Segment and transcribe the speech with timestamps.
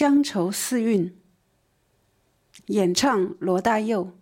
[0.00, 1.14] 乡愁四韵，
[2.68, 4.16] 演唱罗大佑，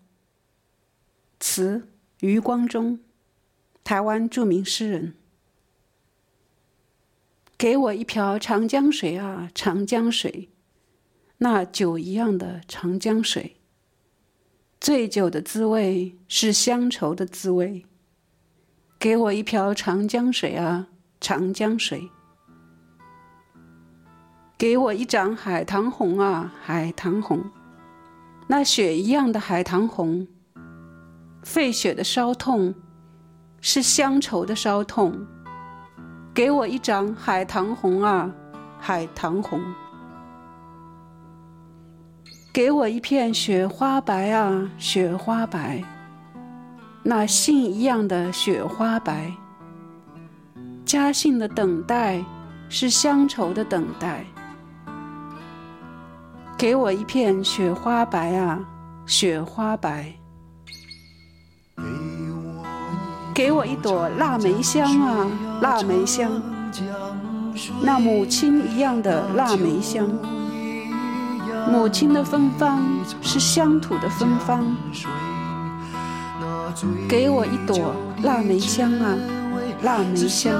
[1.38, 1.86] 词
[2.18, 2.98] 余光中，
[3.84, 5.14] 台湾著名诗人。
[7.56, 10.48] 给我一瓢长江水啊，长江水，
[11.36, 13.54] 那酒一样的长江水。
[14.80, 17.86] 醉酒的滋味是乡愁的滋味。
[18.98, 20.88] 给我一瓢长江水啊，
[21.20, 22.10] 长江水。
[24.58, 27.40] 给我一掌海棠红啊，海棠红，
[28.48, 30.26] 那雪一样的海棠红。
[31.44, 32.74] 沸血的烧痛，
[33.60, 35.14] 是乡愁的烧痛。
[36.34, 38.28] 给我一掌海棠红啊，
[38.80, 39.60] 海棠红。
[42.52, 45.84] 给我一片雪花白啊，雪花白。
[47.04, 49.32] 那信一样的雪花白。
[50.84, 52.24] 家信的等待，
[52.68, 54.24] 是乡愁的等待。
[56.58, 58.58] 给我一片雪花白啊，
[59.06, 60.12] 雪花白。
[63.32, 65.30] 给我一朵腊梅香啊，
[65.62, 66.42] 腊梅香，
[67.80, 70.04] 那母亲一样的腊梅香。
[71.70, 72.82] 母亲的芬芳
[73.22, 74.66] 是乡土的芬芳。
[77.08, 79.16] 给我一朵腊梅香啊，
[79.82, 80.52] 腊梅香。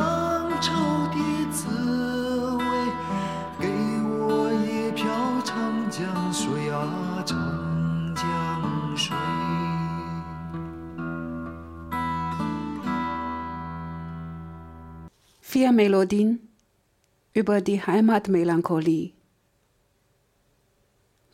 [15.58, 16.48] Vier Melodien
[17.34, 19.12] über die Heimatmelancholie.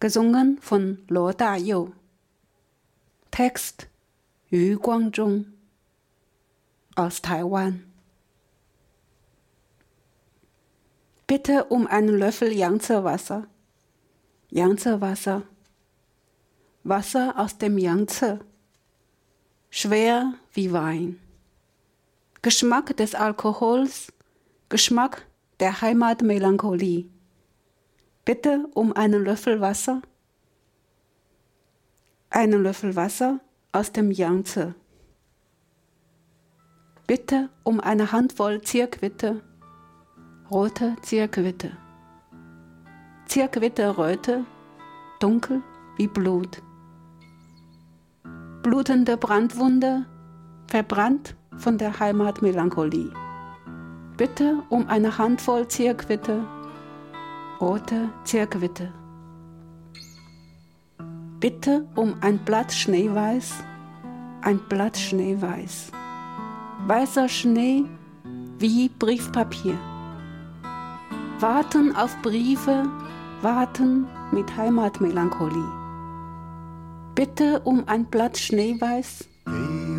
[0.00, 1.92] Gesungen von Lo Da Yu.
[3.30, 3.86] Text
[4.48, 5.44] Yu Guangzhong
[6.94, 7.84] aus Taiwan.
[11.26, 13.46] Bitte um einen Löffel Yangtze-Wasser.
[14.48, 15.42] Yangtze-Wasser.
[16.82, 18.40] Wasser aus dem Yangtze.
[19.68, 21.20] Schwer wie Wein.
[22.44, 24.12] Geschmack des Alkohols,
[24.68, 25.26] Geschmack
[25.60, 27.08] der Heimatmelancholie.
[28.26, 30.02] Bitte um einen Löffel Wasser.
[32.28, 33.40] Einen Löffel Wasser
[33.72, 34.74] aus dem Yangtze.
[37.06, 39.40] Bitte um eine Handvoll Zierquitte,
[40.50, 41.74] rote Zierquitte.
[43.24, 44.44] Zierquitte röte,
[45.18, 45.62] dunkel
[45.96, 46.60] wie Blut.
[48.62, 50.04] Blutende Brandwunde,
[50.66, 53.10] verbrannt von der Heimatmelancholie.
[54.16, 56.44] Bitte um eine Handvoll Zierquitte,
[57.60, 58.92] rote Zierquitte.
[61.40, 63.54] Bitte um ein Blatt Schneeweiß,
[64.42, 65.90] ein Blatt Schneeweiß.
[66.86, 67.84] Weißer Schnee
[68.58, 69.76] wie Briefpapier.
[71.40, 72.84] Warten auf Briefe,
[73.42, 75.68] warten mit Heimatmelancholie.
[77.14, 79.28] Bitte um ein Blatt Schneeweiß,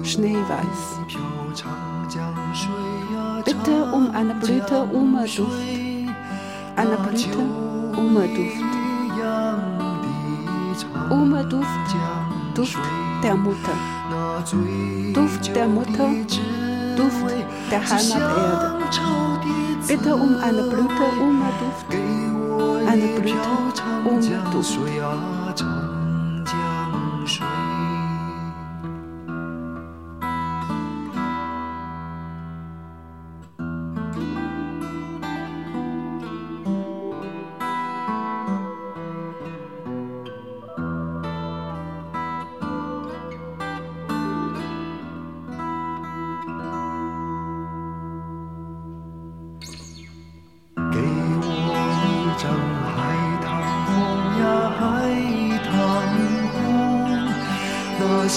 [0.06, 1.00] Schneeweiß.
[3.44, 5.52] Bitte um eine Blüte Umerduft,
[6.76, 7.40] eine Blüte
[7.98, 8.64] Umerduft.
[11.10, 11.96] Umerduft,
[12.54, 12.80] Duft
[13.24, 13.78] der Mutter.
[15.14, 16.10] Duft der Mutter,
[16.96, 17.34] Duft
[17.72, 18.86] der Heimaterde.
[19.88, 21.86] Bitte um eine Blüte Umerduft,
[22.88, 23.50] eine Blüte
[24.06, 25.45] Umerduft.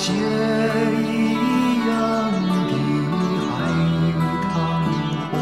[0.09, 1.93] 血一样
[2.71, 2.73] 的
[3.45, 3.47] 海
[4.49, 4.57] 棠
[5.31, 5.35] 红，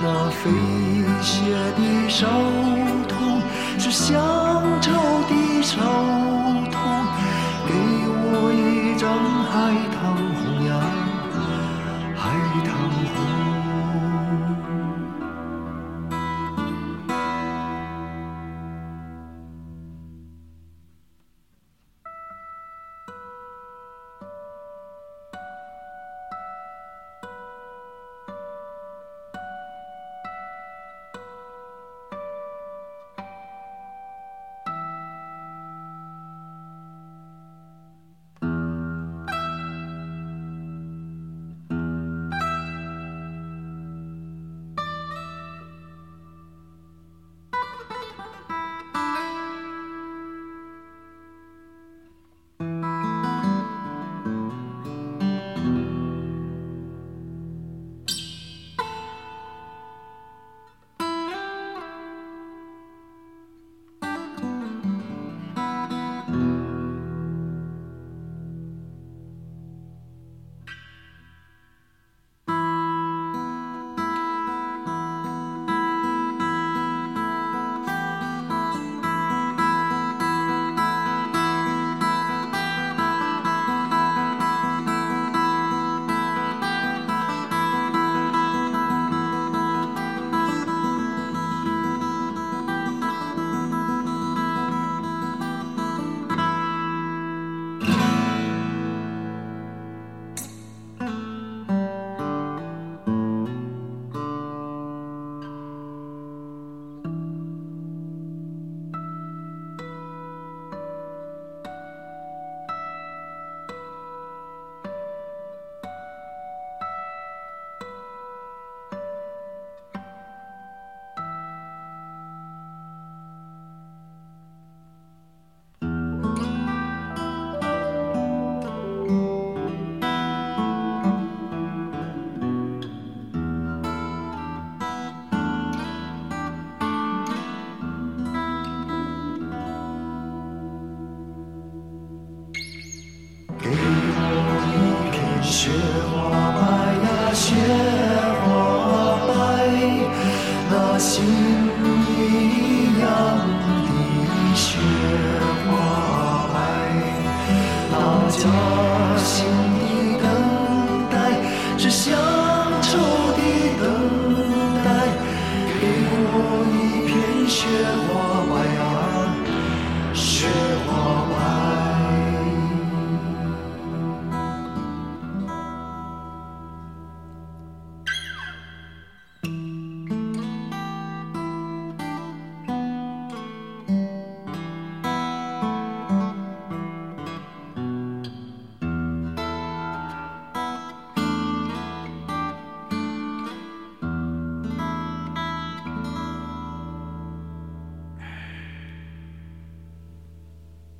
[0.00, 0.40] 那飞
[1.20, 1.26] 雪
[1.76, 2.20] 的烧
[3.08, 3.42] 痛，
[3.80, 4.14] 是乡
[4.80, 4.92] 愁
[5.28, 5.32] 的
[5.64, 6.05] 愁。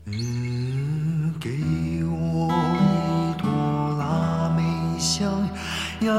[0.09, 1.51] 嗯，给
[2.05, 2.47] 我
[2.79, 3.51] 一朵
[3.99, 4.63] 腊梅
[5.01, 5.43] 香
[6.03, 6.15] 呀，